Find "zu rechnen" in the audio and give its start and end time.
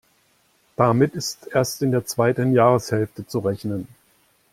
3.27-3.87